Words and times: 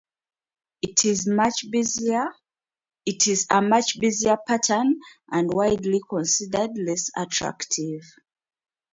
It 0.81 1.05
is 1.05 1.27
a 1.27 1.33
much 3.61 3.99
busier 4.01 4.35
pattern, 4.47 4.99
and 5.31 5.53
widely 5.53 6.01
considered 6.09 6.71
less 6.75 7.11
attractive. 7.15 8.01